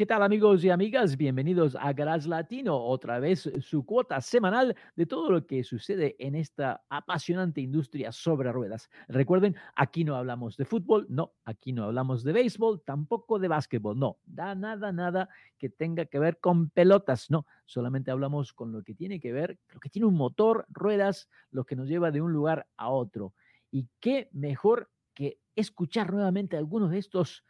[0.00, 1.14] ¿Qué tal amigos y amigas?
[1.18, 6.36] Bienvenidos a Garage Latino, otra vez su cuota semanal de todo lo que sucede en
[6.36, 8.88] esta apasionante industria sobre ruedas.
[9.08, 13.98] Recuerden, aquí no hablamos de fútbol, no, aquí no hablamos de béisbol, tampoco de básquetbol,
[13.98, 15.28] no, da nada, nada
[15.58, 19.58] que tenga que ver con pelotas, no, solamente hablamos con lo que tiene que ver,
[19.68, 23.34] lo que tiene un motor, ruedas, lo que nos lleva de un lugar a otro.
[23.70, 27.44] Y qué mejor que escuchar nuevamente algunos de estos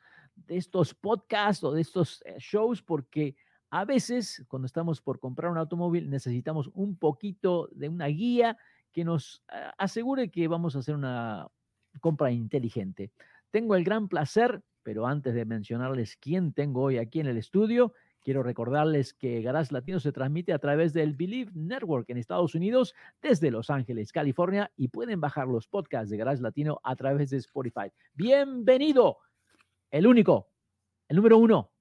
[0.46, 3.36] de estos podcasts o de estos eh, shows porque
[3.70, 8.56] a veces cuando estamos por comprar un automóvil necesitamos un poquito de una guía
[8.92, 11.48] que nos eh, asegure que vamos a hacer una
[12.00, 13.10] compra inteligente.
[13.50, 17.92] Tengo el gran placer, pero antes de mencionarles quién tengo hoy aquí en el estudio,
[18.20, 22.94] quiero recordarles que Garage Latino se transmite a través del Believe Network en Estados Unidos
[23.22, 27.38] desde Los Ángeles, California, y pueden bajar los podcasts de Garage Latino a través de
[27.38, 27.90] Spotify.
[28.14, 29.18] Bienvenido
[29.90, 30.50] el único,
[31.08, 31.72] el número uno,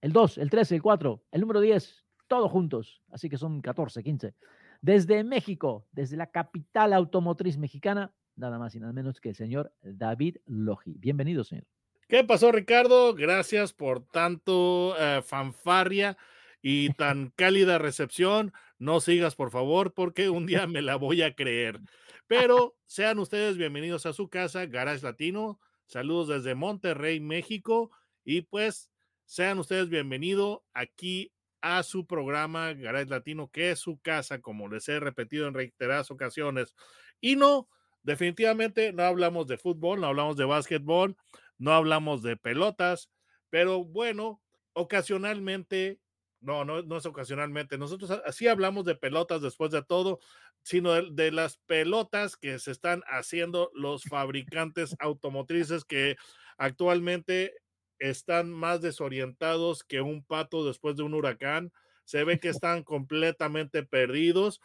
[0.00, 3.02] el dos, el tres, el cuatro, el número diez, todos juntos.
[3.10, 4.34] Así que son 14, 15.
[4.80, 9.72] Desde México, desde la capital automotriz mexicana, nada más y nada menos que el señor
[9.82, 10.96] David Logi.
[10.98, 11.64] Bienvenido, señor.
[12.08, 13.14] ¿Qué pasó, Ricardo?
[13.14, 16.18] Gracias por tanto eh, fanfarria
[16.60, 18.52] y tan cálida recepción.
[18.78, 21.80] No sigas, por favor, porque un día me la voy a creer.
[22.26, 25.60] Pero sean ustedes bienvenidos a su casa, Garage Latino.
[25.86, 27.90] Saludos desde Monterrey, México.
[28.24, 28.90] Y pues
[29.26, 34.88] sean ustedes bienvenidos aquí a su programa Garage Latino, que es su casa, como les
[34.88, 36.74] he repetido en reiteradas ocasiones.
[37.20, 37.68] Y no,
[38.02, 41.16] definitivamente no hablamos de fútbol, no hablamos de básquetbol,
[41.56, 43.10] no hablamos de pelotas,
[43.48, 44.42] pero bueno,
[44.74, 46.00] ocasionalmente,
[46.40, 50.20] no, no, no es ocasionalmente, nosotros así hablamos de pelotas después de todo,
[50.64, 56.16] sino de, las pelotas que se están haciendo los fabricantes automotrices que
[56.56, 57.52] actualmente
[57.98, 61.70] están más desorientados que un pato después de un huracán.
[62.04, 64.60] Se ve que están completamente perdidos.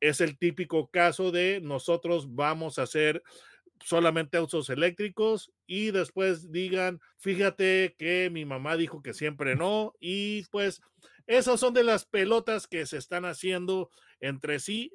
[0.00, 3.22] Es el típico caso de nosotros vamos a hacer
[3.84, 10.44] solamente autos eléctricos y después digan, fíjate que mi mamá dijo que siempre no y
[10.46, 10.80] pues
[11.26, 13.90] esas son de las pelotas que se están haciendo
[14.20, 14.92] entre sí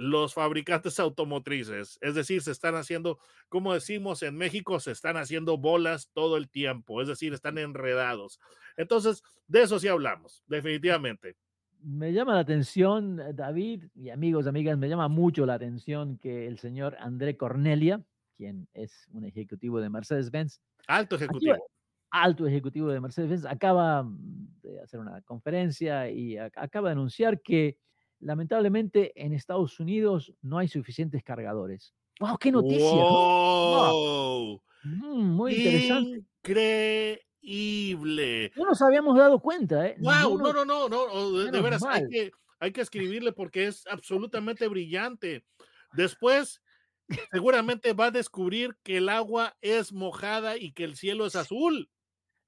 [0.00, 1.98] los fabricantes automotrices.
[2.00, 3.18] Es decir, se están haciendo,
[3.50, 8.40] como decimos en México, se están haciendo bolas todo el tiempo, es decir, están enredados.
[8.78, 11.36] Entonces, de eso sí hablamos, definitivamente.
[11.82, 16.46] Me llama la atención, eh, David y amigos, amigas, me llama mucho la atención que
[16.46, 18.02] el señor André Cornelia,
[18.38, 20.62] quien es un ejecutivo de Mercedes-Benz.
[20.86, 21.56] Alto ejecutivo.
[22.10, 24.10] alto ejecutivo de Mercedes-Benz, acaba
[24.62, 27.76] de hacer una conferencia y acaba de anunciar que
[28.20, 31.94] lamentablemente en Estados Unidos no hay suficientes cargadores.
[32.20, 32.38] ¡Wow!
[32.38, 32.90] ¡Qué noticia!
[32.90, 34.62] Wow.
[34.84, 36.22] Mm, muy interesante.
[37.42, 38.52] Increíble.
[38.56, 39.96] No nos habíamos dado cuenta, ¿eh?
[39.98, 40.38] ¡Wow!
[40.38, 41.32] No, no, no, no.
[41.32, 45.44] De, veras, hay que, hay que escribirle porque es absolutamente brillante.
[45.94, 46.62] Después,
[47.32, 51.90] seguramente va a descubrir que el agua es mojada y que el cielo es azul.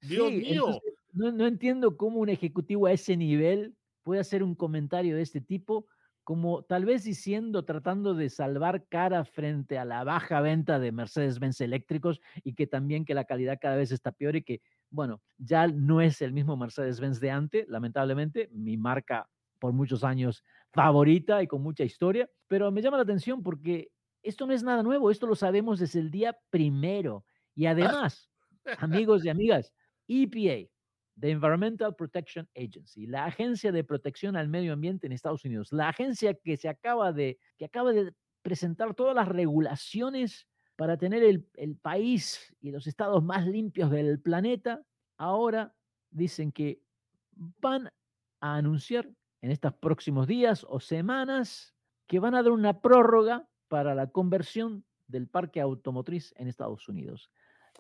[0.01, 0.81] Dios mío.
[1.13, 5.41] no, no entiendo cómo un ejecutivo a ese nivel puede hacer un comentario de este
[5.41, 5.87] tipo,
[6.25, 11.61] como tal vez diciendo, tratando de salvar cara frente a la baja venta de Mercedes-Benz
[11.61, 15.67] eléctricos y que también que la calidad cada vez está peor y que, bueno, ya
[15.67, 21.47] no es el mismo Mercedes-Benz de antes, lamentablemente, mi marca por muchos años favorita y
[21.47, 23.91] con mucha historia, pero me llama la atención porque
[24.23, 27.25] esto no es nada nuevo, esto lo sabemos desde el día primero.
[27.55, 28.31] Y además,
[28.79, 29.73] amigos y amigas,
[30.09, 30.71] EPA,
[31.19, 35.89] The Environmental Protection Agency, la agencia de protección al medio ambiente en Estados Unidos, la
[35.89, 41.49] agencia que se acaba de, que acaba de presentar todas las regulaciones para tener el,
[41.55, 44.83] el país y los estados más limpios del planeta,
[45.17, 45.75] ahora
[46.11, 46.83] dicen que
[47.33, 47.89] van
[48.41, 49.09] a anunciar
[49.43, 51.75] en estos próximos días o semanas
[52.07, 57.31] que van a dar una prórroga para la conversión del parque automotriz en Estados Unidos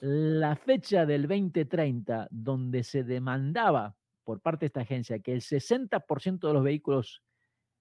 [0.02, 6.48] la fecha del 2030 donde se demandaba por parte de esta agencia que el 60%
[6.48, 7.22] de los vehículos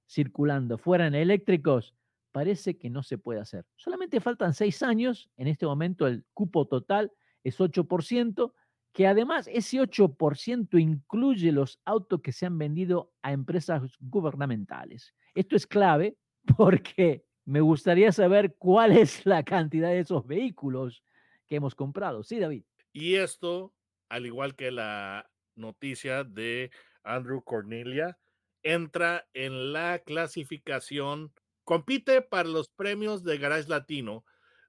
[0.08, 1.96] circulando fueran eléctricos,
[2.32, 3.66] parece que no se puede hacer.
[3.76, 7.12] Solamente faltan seis años, en este momento el cupo total
[7.44, 8.54] es 8%,
[8.94, 15.16] que además ese 8% incluye los autos que se han vendido a empresas gubernamentales.
[15.34, 16.18] Esto es clave
[16.56, 21.02] porque me gustaría saber cuál es la cantidad de esos vehículos
[21.51, 22.24] que hemos comprado.
[22.24, 22.63] Sí, David.
[22.94, 23.74] Y esto,
[24.07, 26.71] al igual que la noticia de
[27.03, 28.18] Andrew Cornelia,
[28.63, 31.33] entra en la clasificación,
[31.65, 34.24] compite para los premios de Garage Latino.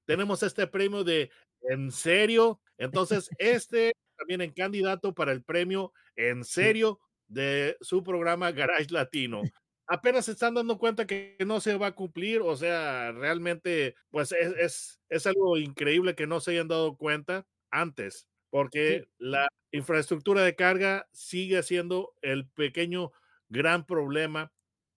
[0.07, 1.31] Tenemos este premio de
[1.71, 2.61] ¿En serio?
[2.79, 6.99] Entonces, este también en candidato para el premio En serio
[7.29, 9.43] de su programa Garage Latino.
[9.87, 14.33] Apenas se están dando cuenta que no se va a cumplir, o sea, realmente, pues
[14.33, 20.43] es, es, es algo increíble que no se hayan dado cuenta antes, porque la infraestructura
[20.43, 23.13] de carga sigue siendo el pequeño
[23.49, 24.53] gran problema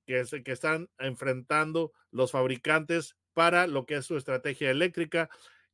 [0.06, 5.30] que, es, que están enfrentando los fabricantes para lo que es su estrategia eléctrica.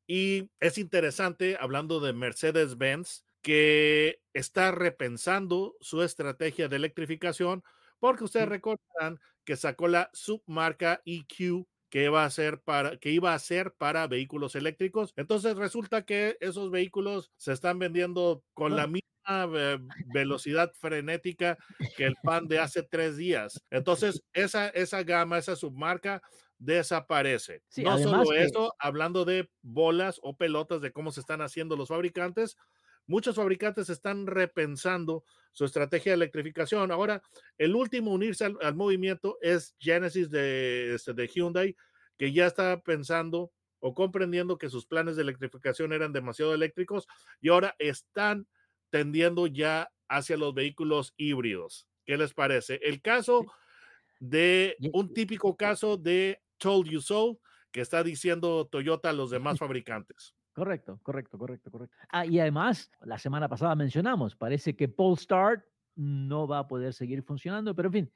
[0.08, 7.64] Y es interesante, hablando de Mercedes-Benz, que está repensando su estrategia de electrificación,
[8.02, 13.34] porque ustedes recordarán que sacó la submarca EQ que iba a ser para que iba
[13.34, 15.14] a ser para vehículos eléctricos.
[15.18, 19.46] Entonces resulta que esos vehículos se están vendiendo con la misma
[20.14, 21.58] velocidad frenética
[21.96, 23.62] que el pan de hace tres días.
[23.70, 26.24] Entonces esa esa gama, esa submarca
[26.58, 27.62] desaparece.
[27.78, 32.56] no solo eso, hablando de bolas o pelotas de cómo se están haciendo los fabricantes,
[33.12, 36.92] muchos fabricantes están repensando su estrategia de electrificación.
[36.92, 37.22] Ahora,
[37.58, 41.76] el último unirse al, movimiento es Genesis de, este, de Hyundai,
[42.18, 47.06] que ya está pensando o comprendiendo que sus planes de electrificación eran demasiado eléctricos
[47.42, 48.48] y ahora están
[48.90, 51.88] tendiendo ya hacia los vehículos híbridos.
[52.06, 52.80] ¿Qué les parece?
[52.82, 53.46] El caso
[54.20, 57.40] de un típico caso de Told You So
[57.72, 60.36] que está diciendo Toyota a los demás fabricantes.
[60.62, 61.96] Correcto, correcto, correcto, correcto.
[62.10, 65.66] Ah, y además, la semana pasada mencionamos, parece que Polestar
[65.96, 68.12] no va a poder seguir funcionando, pero en fin,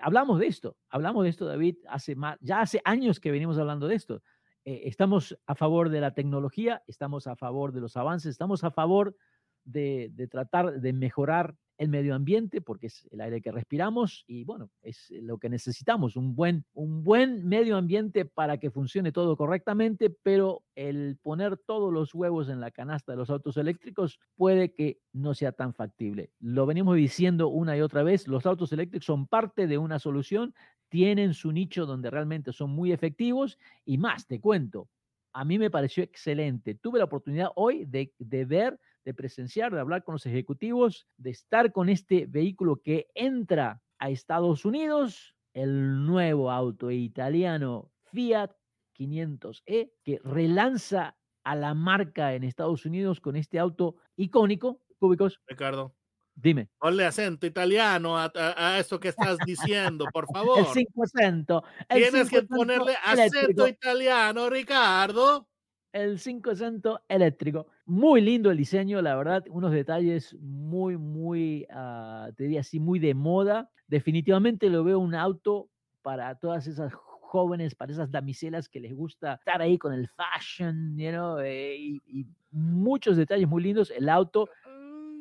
[0.00, 3.94] hablamos de esto, hablamos de esto, David, hace ya hace años que venimos hablando de
[3.94, 4.24] esto.
[4.64, 8.72] Eh, estamos a favor de la tecnología, estamos a favor de los avances, estamos a
[8.72, 9.14] favor
[9.62, 14.70] de tratar de mejorar el medio ambiente, porque es el aire que respiramos y bueno,
[14.82, 20.10] es lo que necesitamos, un buen, un buen medio ambiente para que funcione todo correctamente,
[20.10, 25.00] pero el poner todos los huevos en la canasta de los autos eléctricos puede que
[25.12, 26.30] no sea tan factible.
[26.40, 30.54] Lo venimos diciendo una y otra vez, los autos eléctricos son parte de una solución,
[30.88, 34.88] tienen su nicho donde realmente son muy efectivos y más, te cuento,
[35.32, 36.74] a mí me pareció excelente.
[36.74, 41.30] Tuve la oportunidad hoy de, de ver de presenciar, de hablar con los ejecutivos, de
[41.30, 48.52] estar con este vehículo que entra a Estados Unidos, el nuevo auto italiano Fiat
[48.98, 55.40] 500e, que relanza a la marca en Estados Unidos con este auto icónico, cúbicos.
[55.46, 55.94] Ricardo.
[56.34, 56.70] Dime.
[56.78, 60.66] Ponle acento italiano a, a, eso que estás diciendo, por favor.
[60.74, 61.62] El 500.
[61.90, 65.51] Tienes que ponerle acento italiano, Ricardo
[65.92, 67.66] el 500 eléctrico.
[67.86, 72.98] Muy lindo el diseño, la verdad, unos detalles muy, muy, uh, te diría así, muy
[72.98, 73.70] de moda.
[73.86, 75.68] Definitivamente lo veo un auto
[76.02, 80.96] para todas esas jóvenes, para esas damiselas que les gusta estar ahí con el fashion,
[80.98, 83.90] you know, eh, y, y, muchos detalles muy lindos.
[83.90, 84.48] El auto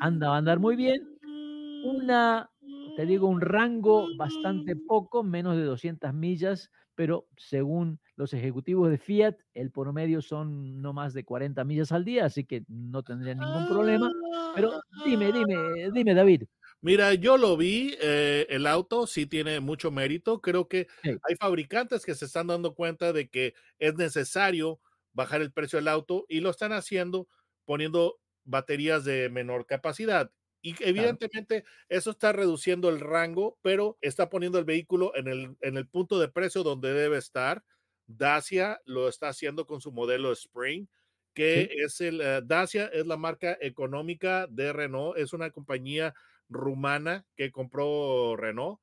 [0.01, 1.07] anda a andar muy bien.
[1.85, 2.49] Una,
[2.97, 6.69] te digo, un rango bastante poco, menos de 200 millas,
[7.01, 12.05] pero según los ejecutivos de Fiat, el promedio son no más de 40 millas al
[12.05, 14.11] día, así que no tendría ningún problema.
[14.53, 16.43] Pero dime, dime, dime, David.
[16.79, 20.41] Mira, yo lo vi, eh, el auto sí tiene mucho mérito.
[20.41, 24.79] Creo que hay fabricantes que se están dando cuenta de que es necesario
[25.11, 27.27] bajar el precio del auto y lo están haciendo
[27.65, 30.29] poniendo baterías de menor capacidad.
[30.61, 35.77] Y evidentemente eso está reduciendo el rango, pero está poniendo el vehículo en el, en
[35.77, 37.63] el punto de precio donde debe estar.
[38.07, 40.87] Dacia lo está haciendo con su modelo Spring,
[41.33, 46.13] que es el uh, Dacia es la marca económica de Renault, es una compañía
[46.49, 48.79] rumana que compró Renault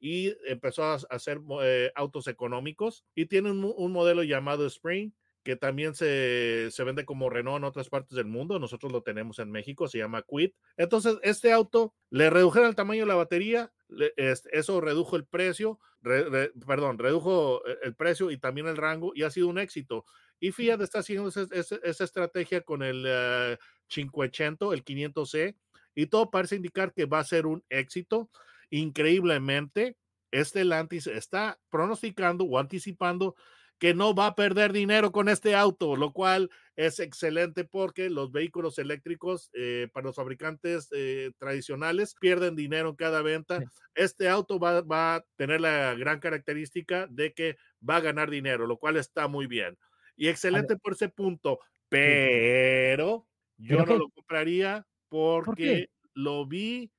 [0.00, 5.12] y empezó a hacer eh, autos económicos y tiene un, un modelo llamado Spring
[5.42, 8.58] que también se, se, vende como Renault en otras partes del mundo.
[8.58, 10.50] Nosotros lo tenemos en México, se llama Quid.
[10.76, 15.26] Entonces, este auto le redujeron el tamaño de la batería, le, este, eso redujo el
[15.26, 19.48] precio, re, re, perdón, redujo e, el precio y también el rango y ha sido
[19.48, 20.04] un éxito.
[20.38, 23.56] Y Fiat está haciendo esa, esa, esa estrategia con el uh,
[23.88, 25.56] 500, el 500C,
[25.94, 28.30] y todo parece indicar que va a ser un éxito.
[28.70, 29.96] Increíblemente,
[30.32, 33.36] este Lantis está pronosticando o anticipando
[33.82, 38.30] que no va a perder dinero con este auto, lo cual es excelente porque los
[38.30, 43.60] vehículos eléctricos eh, para los fabricantes eh, tradicionales pierden dinero en cada venta.
[43.96, 48.68] Este auto va, va, a tener la gran característica de que va a ganar dinero,
[48.68, 49.76] lo cual está muy bien.
[50.14, 51.58] Y excelente por ese punto,
[51.88, 56.92] pero yo no lo compraría porque lo vi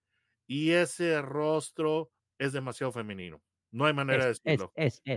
[0.47, 3.41] y ese rostro es demasiado femenino.
[3.73, 4.71] No hay manera de decirlo.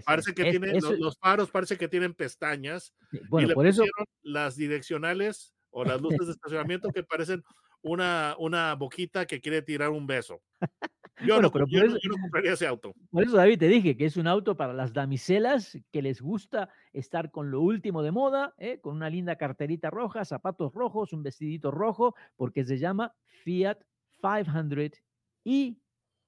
[0.07, 2.95] parece que tiene los, faros, parece que tienen pestañas.
[3.29, 3.85] Bueno, y le por eso
[4.23, 7.45] las direccionales o las luces de estacionamiento que parecen
[7.83, 10.41] una, una boquita que quiere tirar un beso.
[11.25, 12.93] Yo, no, pero yo, no compraría ese auto.
[13.11, 16.69] Por eso, David, te dije que es un auto para las damiselas que les gusta
[16.93, 18.81] estar con lo último de moda, ¿eh?
[18.83, 23.79] con una linda carterita roja, zapatos rojos, un vestidito rojo, porque se llama Fiat
[24.21, 25.03] 500
[25.43, 25.79] y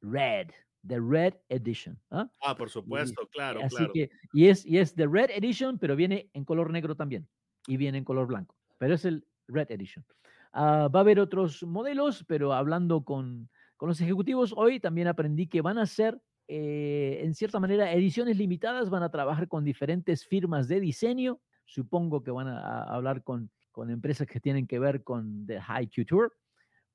[0.00, 0.52] Red.
[0.87, 1.99] The Red Edition.
[2.11, 2.30] ¿ah?
[2.40, 3.92] ah por supuesto, claro, así claro.
[3.92, 7.28] Que, y, es, y es The Red Edition, pero viene en color negro también.
[7.66, 8.56] Y viene en color blanco.
[8.78, 10.04] Pero es el Red Edition.
[10.52, 15.47] Ah, va a haber otros modelos, pero hablando con, con, los ejecutivos hoy también aprendí
[15.47, 18.88] que van a ser, eh, en cierta manera, ediciones limitadas.
[18.88, 21.40] Van a trabajar con diferentes firmas de diseño.
[21.66, 25.61] Supongo que van a, a hablar con, con empresas que tienen que ver con The
[25.61, 26.30] High Couture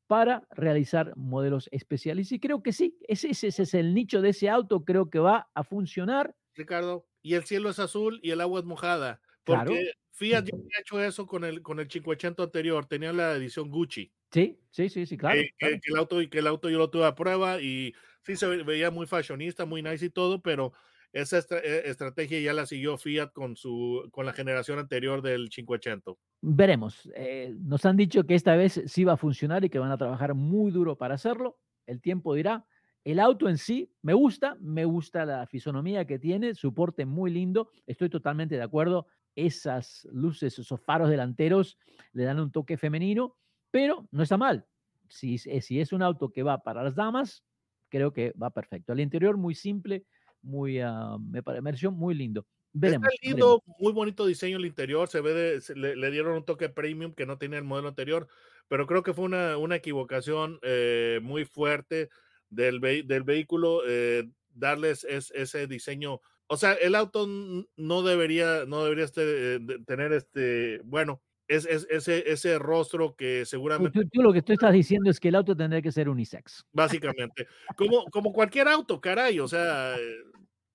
[0.07, 2.31] para realizar modelos especiales.
[2.31, 5.49] Y creo que sí, ese, ese, es el nicho de ese auto, creo que va
[5.53, 6.35] a funcionar.
[6.55, 9.21] Ricardo, y el cielo es azul y el agua es mojada.
[9.43, 13.69] Porque Fiat ya había hecho eso con el, con el 580 anterior, tenía la edición
[13.69, 14.11] Gucci.
[14.31, 15.41] Sí, sí, sí, sí, claro.
[15.57, 17.93] Que, el auto, y que el auto yo lo tuve a prueba y
[18.23, 20.73] sí se veía muy fashionista, muy nice y todo, pero
[21.13, 26.11] esa e, estrategia ya la siguió Fiat con, su, con la generación anterior del 580.
[26.41, 27.09] Veremos.
[27.15, 29.97] Eh, nos han dicho que esta vez sí va a funcionar y que van a
[29.97, 31.59] trabajar muy duro para hacerlo.
[31.85, 32.65] El tiempo dirá.
[33.03, 37.31] El auto en sí me gusta, me gusta la fisonomía que tiene, su porte muy
[37.31, 37.69] lindo.
[37.85, 39.07] Estoy totalmente de acuerdo.
[39.35, 41.77] Esas luces, esos faros delanteros
[42.13, 43.35] le dan un toque femenino,
[43.71, 44.65] pero no está mal.
[45.09, 47.43] Si, si es un auto que va para las damas,
[47.89, 48.93] creo que va perfecto.
[48.93, 50.05] Al interior muy simple,
[50.43, 52.45] muy, uh, me pareció muy lindo.
[52.73, 56.69] Veremos, Está lindo, muy bonito diseño el interior, se ve, de, le, dieron un toque
[56.69, 58.27] premium que no tenía el modelo anterior,
[58.67, 62.09] pero creo que fue una, una equivocación eh, muy fuerte
[62.49, 66.19] del, del vehículo eh, darles ese diseño.
[66.47, 72.31] O sea, el auto no debería, no debería este, tener este, bueno, es, es, ese,
[72.31, 74.01] ese rostro que seguramente...
[74.01, 76.65] Tú, tú, lo que tú estás diciendo es que el auto tendría que ser unisex.
[76.71, 77.47] Básicamente.
[77.75, 79.39] Como, como cualquier auto, caray.
[79.39, 79.95] O sea,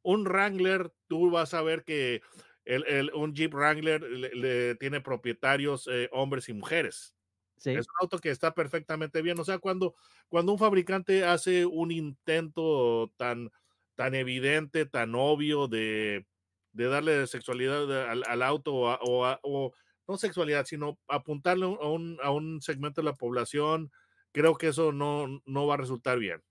[0.02, 2.22] un Wrangler, tú vas a ver que
[2.64, 7.14] el, el, un Jeep Wrangler le, tiene propietarios eh, hombres y mujeres.
[7.56, 7.70] Sí.
[7.70, 9.38] Es un auto que está perfectamente bien.
[9.40, 9.94] O sea, cuando,
[10.28, 13.50] cuando un fabricante hace un intento tan,
[13.96, 16.26] tan evidente, tan obvio de,
[16.72, 19.72] de darle sexualidad al, al auto o, o, o
[20.08, 23.92] no sexualidad, sino apuntarle a un, a un segmento de la población,
[24.32, 26.42] creo que eso no, no va a resultar bien.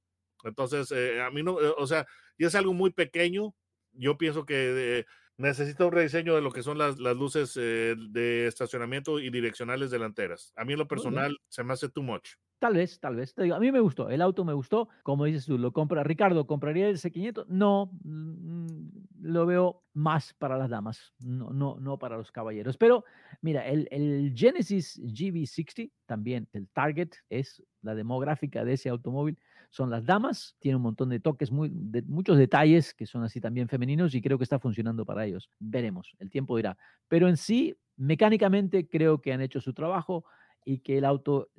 [0.44, 2.06] Entonces, eh, a mí no, eh, o sea,
[2.38, 3.56] y es algo muy pequeño.
[3.94, 5.06] Yo pienso que
[5.38, 9.92] necesita un rediseño de lo que son las, las luces eh, de estacionamiento y direccionales
[9.92, 10.52] delanteras.
[10.56, 12.36] A mí en lo personal se me hace too much.
[12.60, 13.36] Tal vez, tal vez.
[13.38, 14.90] a mí me gustó, el auto me gustó.
[15.04, 17.46] Como dices tú, lo compra Ricardo, ¿compraría el C500?
[17.50, 18.78] No, mm,
[19.22, 22.78] lo veo más para las damas, no, no, no para los caballeros.
[22.78, 23.04] Pero
[23.42, 29.38] mira, el, el Genesis GV60, también el target es la demográfica de ese automóvil,
[29.70, 33.40] son las damas, tiene un montón de toques, muy, de, muchos detalles que son así
[33.40, 35.50] también femeninos y creo que está funcionando para ellos.
[35.60, 36.78] Veremos, el tiempo dirá.
[37.08, 40.26] Pero en sí, mecánicamente creo que han hecho su trabajo
[40.66, 41.50] y que el auto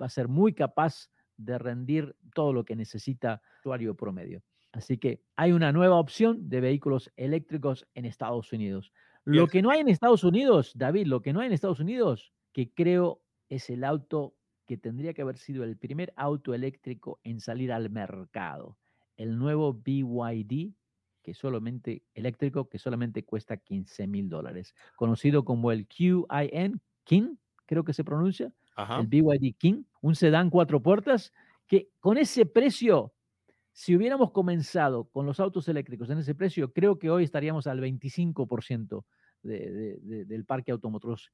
[0.00, 4.42] va a ser muy capaz de rendir todo lo que necesita el usuario promedio.
[4.72, 8.92] Así que hay una nueva opción de vehículos eléctricos en Estados Unidos.
[9.24, 12.32] Lo que no hay en Estados Unidos, David, lo que no hay en Estados Unidos,
[12.52, 14.34] que creo es el auto
[14.66, 18.78] que tendría que haber sido el primer auto eléctrico en salir al mercado.
[19.16, 20.72] El nuevo BYD,
[21.22, 27.84] que solamente eléctrico, que solamente cuesta 15 mil dólares, conocido como el QIN, King, creo
[27.84, 28.52] que se pronuncia,
[29.00, 31.32] el BYD King, un sedán cuatro puertas,
[31.66, 33.12] que con ese precio,
[33.72, 37.80] si hubiéramos comenzado con los autos eléctricos en ese precio, creo que hoy estaríamos al
[37.80, 39.04] 25%
[39.42, 41.30] del parque automotriz,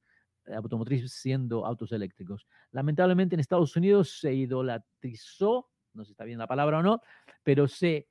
[0.55, 2.47] automotriz siendo autos eléctricos.
[2.71, 7.01] Lamentablemente en Estados Unidos se idolatrizó, no sé si está bien la palabra o no,
[7.43, 8.07] pero se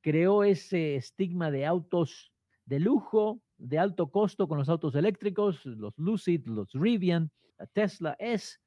[0.00, 2.32] creó ese estigma de autos
[2.64, 8.16] de lujo, de alto costo con los autos eléctricos, los Lucid, los Rivian, la Tesla
[8.18, 8.58] S,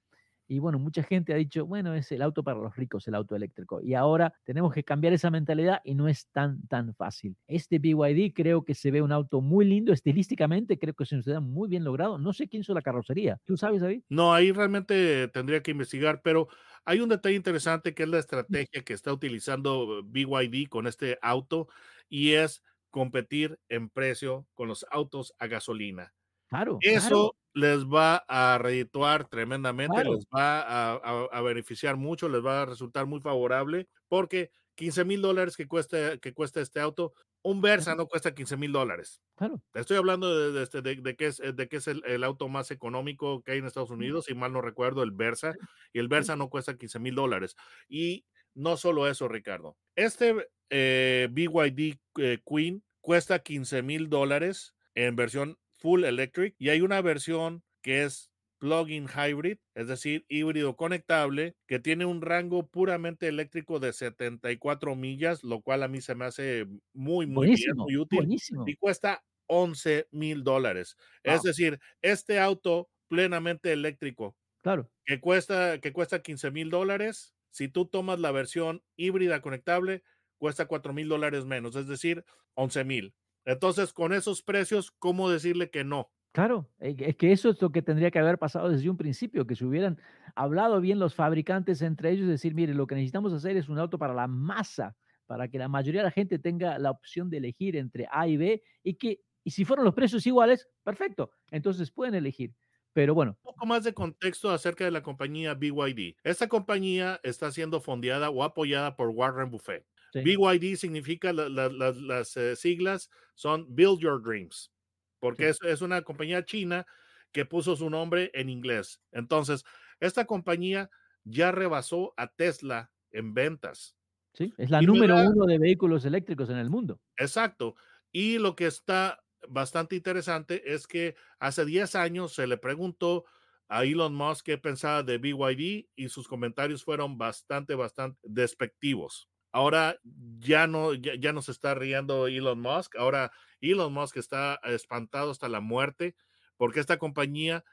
[0.52, 3.38] Y bueno, mucha gente ha dicho, bueno, es el auto para los ricos, el auto
[3.38, 3.82] eléctrico.
[3.82, 7.38] Y ahora tenemos que cambiar esa mentalidad y no es tan, tan fácil.
[7.48, 11.24] Este BYD creo que se ve un auto muy lindo estilísticamente, creo que se nos
[11.24, 12.18] da muy bien logrado.
[12.18, 13.40] No sé quién hizo la carrocería.
[13.46, 14.02] ¿Tú sabes, David?
[14.10, 16.50] No, ahí realmente tendría que investigar, pero
[16.84, 21.70] hay un detalle interesante que es la estrategia que está utilizando BYD con este auto
[22.10, 26.14] y es competir en precio con los autos a gasolina.
[26.52, 26.78] Claro.
[26.82, 33.06] Eso les va a redituar tremendamente, les va a, beneficiar mucho, les va a resultar
[33.06, 38.08] muy favorable, porque 15 mil dólares que cuesta, que cuesta este auto, un Versa no
[38.08, 39.22] cuesta 15 mil dólares.
[39.36, 39.62] Claro.
[39.74, 43.42] Estoy hablando de, este, de, de, que es, de que es el, auto más económico
[43.44, 45.56] que hay en Estados Unidos, si mal no recuerdo, el Versa,
[45.94, 47.56] y el Versa no cuesta 15 mil dólares.
[47.88, 49.78] Y no solo eso, Ricardo.
[49.96, 50.36] Este
[50.70, 57.02] eh, BYD eh, Queen cuesta 15 mil dólares en versión full electric y hay una
[57.02, 63.80] versión que es plug-in hybrid, es decir, híbrido conectable, que tiene un rango puramente eléctrico
[63.80, 68.76] de 74 millas, lo cual a mí se me hace muy, muy, muy útil y
[68.76, 70.96] cuesta 11 mil dólares.
[71.24, 74.92] Es decir, este auto plenamente eléctrico, claro.
[75.06, 80.04] que cuesta, que cuesta 15 mil dólares, si tú tomas la versión híbrida conectable,
[80.38, 82.24] cuesta 4 mil dólares menos, es decir,
[82.54, 83.16] 11 mil.
[83.46, 86.12] Entonces, con esos precios, ¿cómo decirle que no?
[86.34, 89.46] Claro, eh, es que eso es lo que tendría que haber pasado desde un principio,
[89.46, 90.00] que se hubieran
[90.36, 93.98] hablado bien los fabricantes entre ellos, decir, mire, lo que necesitamos hacer es un auto
[94.00, 94.96] para la masa,
[95.26, 98.38] para que la mayoría de la gente tenga la opción de elegir entre A y
[98.38, 102.56] B y que, y si fueron los precios iguales, perfecto, entonces pueden elegir.
[102.94, 103.38] Pero bueno.
[103.44, 106.16] Un poco más de contexto acerca de la compañía BYD.
[106.24, 109.86] Esta compañía está siendo fondeada o apoyada por Warren Buffett.
[110.14, 114.72] BYD significa las eh, siglas son Build Your Dreams,
[115.20, 116.86] porque es, es, una compañía china
[117.32, 119.02] que puso su nombre en inglés.
[119.12, 119.64] Entonces,
[120.00, 120.90] esta compañía
[121.24, 123.96] ya rebasó a Tesla en ventas.
[124.34, 127.02] Sí, es la número uno de vehículos eléctricos en el mundo.
[127.18, 127.76] Exacto.
[128.12, 133.26] Y lo que está bastante interesante es que hace 10 años se le preguntó
[133.68, 139.31] a Elon Musk qué pensaba de BYD y sus comentarios fueron bastante, bastante despectivos.
[139.52, 140.00] Ahora
[140.40, 142.96] ya no, ya, no se está riendo Elon Musk.
[142.96, 146.16] Ahora Elon Musk está espantado hasta la muerte
[146.58, 147.64] porque esta compañía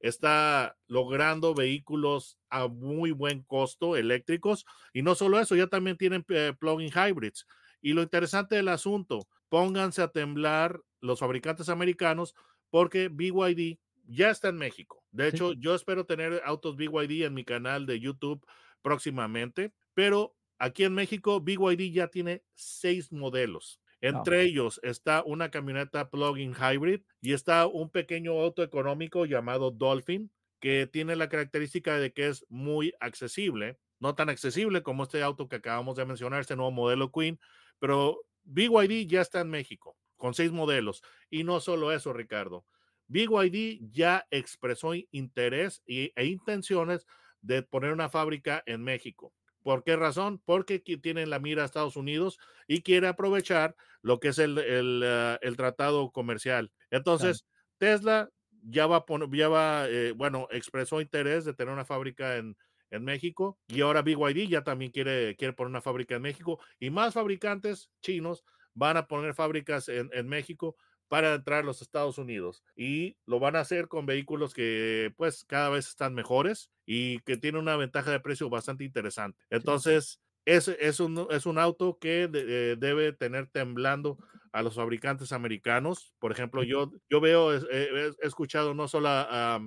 [0.00, 6.24] está logrando vehículos a muy buen costo eléctricos y no solo eso, ya también tienen
[6.28, 7.46] eh, plug-in hybrids.
[7.80, 12.34] Y lo interesante del asunto, pónganse a temblar los fabricantes americanos
[12.70, 15.04] porque BYD ya está en México.
[15.10, 18.44] De hecho, yo espero tener autos BYD en mi canal de YouTube
[18.82, 23.80] próximamente, pero Aquí en México, BYD ya tiene seis modelos.
[24.00, 30.30] Entre ellos está una camioneta plug-in hybrid y está un pequeño auto económico llamado Dolphin,
[30.60, 35.48] que tiene la característica de que es muy accesible, no tan accesible como este auto
[35.48, 37.40] que acabamos de mencionar, este nuevo modelo Queen,
[37.78, 41.02] pero BYD ya está en México con seis modelos.
[41.30, 42.64] Y no solo eso, Ricardo.
[43.08, 47.06] BYD ya expresó interés e intenciones
[47.40, 49.32] de poner una fábrica en México.
[49.66, 50.40] ¿Por qué razón?
[50.44, 55.40] Porque tienen la mira a Estados Unidos y quiere aprovechar lo que es el, ah,
[55.56, 56.70] tratado comercial.
[56.92, 57.44] Entonces,
[57.76, 58.30] Tesla
[58.62, 62.56] ya va, ya va eh, bueno, expresó interés de tener una fábrica en,
[63.00, 67.12] México y ahora BYD ya también quiere, quiere poner una fábrica en México y más
[67.12, 70.76] fabricantes chinos van a poner fábricas en, en México
[71.08, 75.44] para entrar a los Estados Unidos y lo van a hacer con vehículos que pues
[75.44, 79.38] cada vez están mejores y que tienen una ventaja de precio bastante interesante.
[79.50, 84.18] Entonces, es, es, un, es un auto que eh, debe tener temblando
[84.52, 86.14] a los fabricantes americanos.
[86.18, 89.60] Por ejemplo, yo, yo veo, he, escuchado no solo a,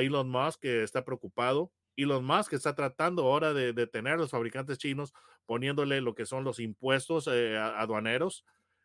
[0.00, 4.78] Elon Musk que está preocupado, Elon Musk está tratando ahora de, detener a los fabricantes
[4.78, 5.12] chinos
[5.44, 8.44] poniéndole lo que son los impuestos eh, aduaneros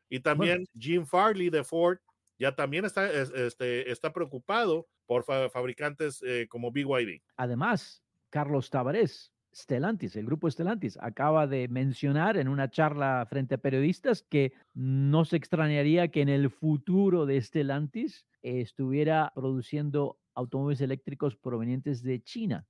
[0.09, 1.97] y también Jim Farley de Ford
[2.37, 7.21] ya también está, este, está preocupado por fabricantes eh, como BYD.
[7.37, 13.57] Además, Carlos Tavares, Stellantis, el grupo Stellantis, acaba de mencionar en una charla frente a
[13.57, 21.37] periodistas que no se extrañaría que en el futuro de Stellantis estuviera produciendo automóviles eléctricos
[21.37, 22.67] provenientes de China,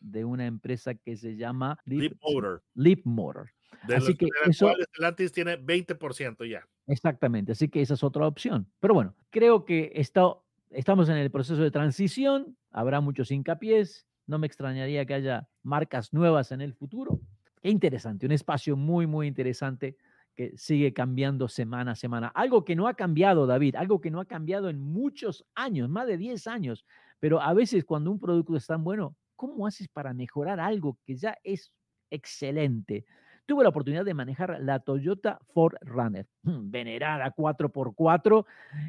[0.00, 2.64] de una empresa que se llama Leap, Motor.
[2.74, 3.50] Leap Motor.
[3.94, 6.66] Así que eso, Stellantis tiene 20% ya.
[6.88, 8.68] Exactamente, así que esa es otra opción.
[8.80, 14.46] Pero bueno, creo que estamos en el proceso de transición, habrá muchos hincapiés, no me
[14.46, 17.20] extrañaría que haya marcas nuevas en el futuro.
[17.60, 19.96] Qué interesante, un espacio muy, muy interesante
[20.34, 22.28] que sigue cambiando semana a semana.
[22.28, 26.06] Algo que no ha cambiado, David, algo que no ha cambiado en muchos años, más
[26.08, 26.84] de 10 años,
[27.20, 31.16] pero a veces cuando un producto es tan bueno, ¿cómo haces para mejorar algo que
[31.16, 31.72] ya es
[32.10, 33.04] excelente?
[33.44, 38.46] Tuve la oportunidad de manejar la Toyota Ford Runner, venerada 4x4,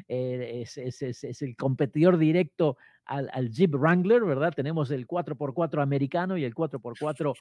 [0.08, 4.52] eh, es, el competidor directo al, Jeep Wrangler, ¿verdad?
[4.54, 7.34] Tenemos el 4x4 americano y el 4x4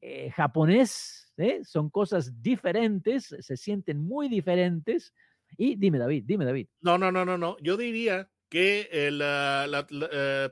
[0.00, 1.60] eh, japonés, ¿eh?
[1.64, 5.14] son cosas diferentes, se sienten muy diferentes.
[5.56, 6.68] Y dime, David, dime, David.
[6.80, 7.56] No, no, no, no, no.
[7.60, 9.86] Yo diría que la, la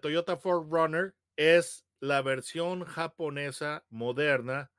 [0.00, 4.70] Toyota Ford Runner es la versión japonesa moderna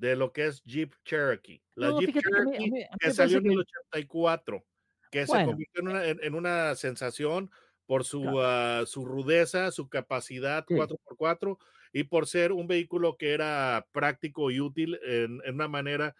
[0.00, 1.62] de lo que es Jeep Cherokee.
[1.74, 4.64] La no, Jeep Cherokee que, a mí, a mí que salió en el 84,
[5.10, 5.40] que bueno.
[5.40, 7.50] se convirtió en una, en, una sensación
[7.84, 8.82] por su, claro.
[8.82, 10.74] uh, su rudeza, su capacidad sí.
[10.74, 11.58] 4x4
[11.92, 16.16] y por ser un vehículo que era práctico y útil en, en una manera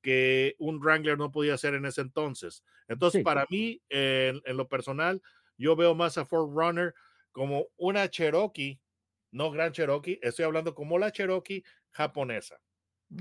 [0.00, 2.62] que un Wrangler no podía hacer en ese entonces.
[2.86, 3.24] Entonces, sí.
[3.24, 5.20] para mí, en, en, lo personal,
[5.56, 6.94] yo veo más a Ford Runner
[7.32, 8.78] como una Cherokee,
[9.32, 12.60] no Gran Cherokee, estoy hablando como la Cherokee japonesa.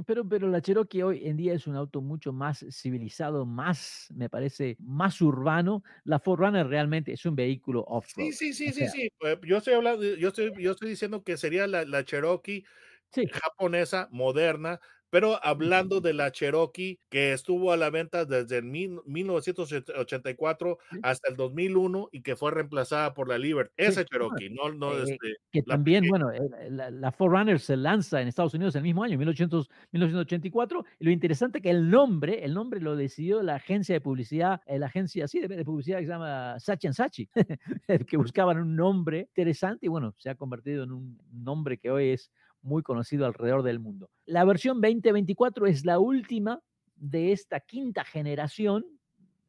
[0.05, 4.29] Pero, pero la Cherokee hoy en día es un auto mucho más civilizado, más, me
[4.29, 5.83] parece, más urbano.
[6.03, 8.31] La Forerunner realmente es un vehículo off-road.
[8.31, 9.09] Sí, sí, sí, o sea, sí, sí.
[9.43, 12.65] Yo estoy hablando, yo estoy, yo estoy diciendo que sería la, la Cherokee
[13.11, 13.33] sí.
[13.33, 14.81] japonesa, moderna,
[15.13, 20.99] pero hablando de la Cherokee que estuvo a la venta desde el mil, 1984 sí.
[21.03, 23.71] hasta el 2001 y que fue reemplazada por la Liberty.
[23.77, 24.07] Esa sí.
[24.11, 26.25] Cherokee, no, no eh, este, que también, pequeña.
[26.25, 30.83] bueno, eh, la, la Forerunner se lanza en Estados Unidos el mismo año, 1800, 1984.
[30.97, 34.79] Y lo interesante que el nombre, el nombre lo decidió la agencia de publicidad, eh,
[34.79, 37.29] la agencia así de, de, publicidad que se llama Sachi Sachi,
[38.07, 42.09] que buscaban un nombre interesante y bueno, se ha convertido en un nombre que hoy
[42.09, 42.31] es
[42.63, 44.09] muy conocido alrededor del mundo.
[44.25, 46.61] La versión 2024 es la última
[46.95, 48.85] de esta quinta generación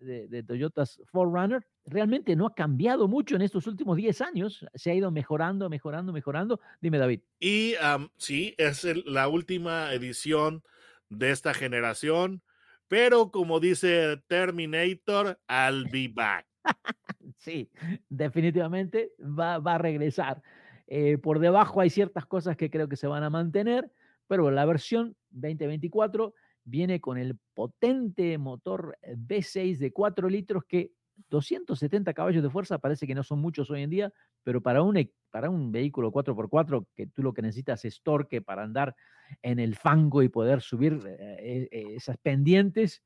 [0.00, 1.64] de, de Toyotas 4Runner.
[1.86, 4.66] Realmente no ha cambiado mucho en estos últimos 10 años.
[4.74, 6.60] Se ha ido mejorando, mejorando, mejorando.
[6.80, 7.20] Dime, David.
[7.40, 10.62] Y um, sí, es el, la última edición
[11.08, 12.42] de esta generación.
[12.88, 16.46] Pero como dice Terminator, I'll be back.
[17.38, 17.70] sí,
[18.08, 20.42] definitivamente va, va a regresar.
[20.86, 23.90] Eh, por debajo hay ciertas cosas que creo que se van a mantener,
[24.26, 30.92] pero la versión 2024 viene con el potente motor V6 de 4 litros que
[31.30, 34.96] 270 caballos de fuerza parece que no son muchos hoy en día, pero para un,
[34.96, 38.94] e, para un vehículo 4x4 que tú lo que necesitas es torque para andar
[39.42, 43.02] en el fango y poder subir eh, eh, esas pendientes,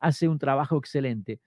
[0.00, 1.40] hace un trabajo excelente.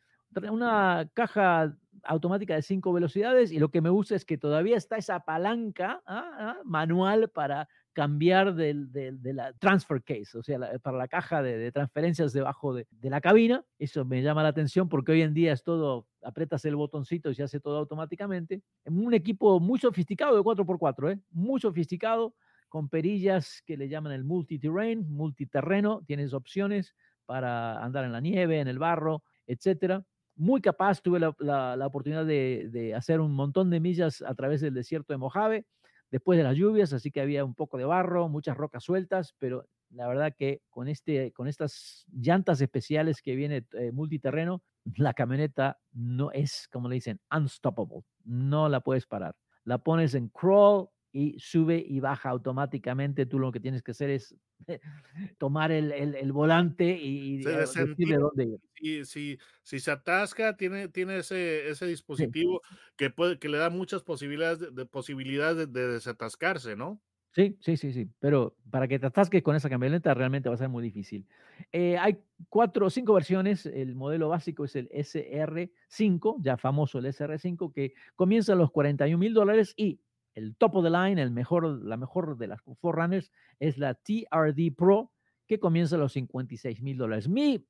[0.49, 4.97] Una caja automática de cinco velocidades y lo que me gusta es que todavía está
[4.97, 6.31] esa palanca ¿ah?
[6.37, 6.57] ¿ah?
[6.63, 11.57] manual para cambiar de, de, de, la transfer case, o sea, para la caja de,
[11.57, 13.63] de transferencias debajo de, la cabina.
[13.79, 17.35] Eso me llama la atención porque hoy en día es todo, apretas el botoncito y
[17.35, 18.61] se hace todo automáticamente.
[18.83, 21.19] Un equipo muy sofisticado de 4x4, ¿eh?
[21.31, 22.35] muy sofisticado,
[22.67, 26.93] con perillas que le llaman el multi-terrain, multiterreno, tienes opciones
[27.25, 30.03] para andar en la nieve, en el barro, etcétera
[30.35, 34.73] muy capaz, tuve la, oportunidad de, de, hacer un montón de millas a través del
[34.73, 35.65] desierto de Mojave,
[36.11, 39.65] después de las lluvias, así que había un poco de barro, muchas rocas sueltas, pero
[39.89, 44.61] la verdad que con, este, con estas llantas especiales que viene eh, multiterreno,
[44.97, 49.35] la camioneta no es, como le dicen, unstoppable, no la puedes parar.
[49.63, 53.25] La pones en crawl, y sube y baja automáticamente.
[53.25, 54.35] Tú lo que tienes que hacer es
[55.37, 58.59] tomar el, el, el volante y, y decirle dónde ir.
[58.81, 62.75] Y si, si se atasca, tiene, tiene ese, ese dispositivo sí.
[62.97, 67.01] que, puede, que le da muchas posibilidades de, de posibilidades de, de, desatascarse, ¿no?
[67.31, 70.57] Sí, sí, sí, sí, pero para que te atasques con esa camioneta realmente va a
[70.57, 71.27] ser muy difícil.
[71.71, 72.17] Eh, hay
[72.49, 77.93] cuatro o cinco versiones, el modelo básico es el SR5, ya famoso el SR5, que
[78.15, 79.99] comienza a los 41 mil dólares y
[80.35, 85.11] el top of the line, la mejor de las Forerunners es la TRD Pro,
[85.47, 87.27] que comienza a los 56 mil dólares.
[87.29, 87.65] Mi,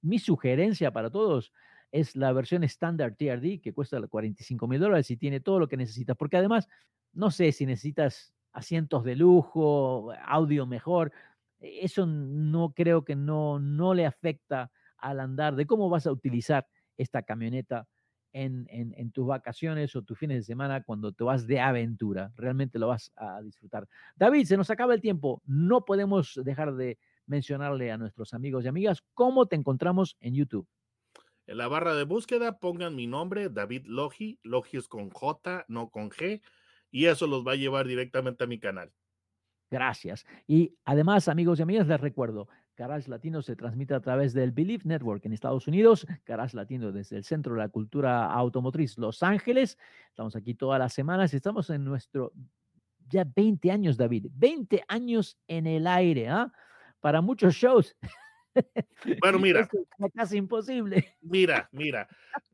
[0.00, 1.52] mi sugerencia para todos
[1.90, 5.76] es la versión estándar TRD, que cuesta 45 mil dólares y tiene todo lo que
[5.76, 6.66] necesitas, porque además,
[7.12, 11.12] no sé si necesitas asientos de lujo, audio mejor,
[11.60, 16.66] eso no creo que no, no le afecta al andar de cómo vas a utilizar
[16.96, 17.86] esta camioneta
[18.32, 22.32] en, en, en, tus vacaciones o tus fines de semana cuando te vas de aventura.
[22.36, 23.88] Realmente lo vas a disfrutar.
[24.16, 25.42] David, se nos acaba el tiempo.
[25.44, 30.68] No podemos dejar de mencionarle a nuestros amigos y amigas cómo te encontramos en YouTube.
[31.46, 34.38] En la barra de búsqueda pongan mi nombre, David Logi.
[34.42, 36.40] Logi es con J, no con G.
[36.90, 38.92] Y eso los va a llevar directamente a mi canal.
[39.70, 40.26] Gracias.
[40.46, 44.84] Y además, amigos y amigas, les recuerdo, Garage Latino se transmite a través del Believe
[44.84, 49.78] Network en Estados Unidos, Garage Latino desde el Centro de la Cultura Automotriz Los Ángeles.
[50.08, 52.32] Estamos aquí todas las semanas y estamos en nuestro
[53.10, 54.26] Ya 20 años, David.
[54.32, 56.50] 20 años en el aire, ¿ah?
[57.00, 57.94] Para muchos shows.
[59.20, 59.68] Bueno, mira.
[59.98, 61.14] Es casi imposible.
[61.20, 62.08] Mira, mira.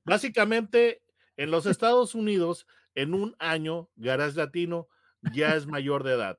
[0.04, 1.02] Básicamente,
[1.36, 4.88] en los Estados Unidos, en un año, Garage Latino
[5.32, 6.38] ya es mayor de edad.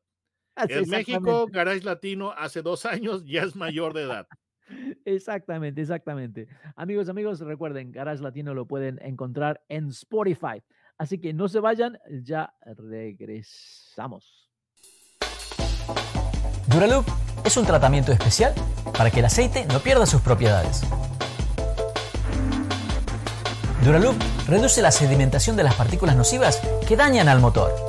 [0.69, 4.27] en México, Garage Latino hace dos años ya es mayor de edad.
[5.05, 6.47] Exactamente, exactamente.
[6.75, 10.61] Amigos, amigos, recuerden, Garage Latino lo pueden encontrar en Spotify.
[10.97, 14.51] Así que no se vayan, ya regresamos.
[16.67, 17.05] Duraloop
[17.45, 18.53] es un tratamiento especial
[18.95, 20.83] para que el aceite no pierda sus propiedades.
[23.83, 24.15] Duraloop
[24.47, 27.88] reduce la sedimentación de las partículas nocivas que dañan al motor.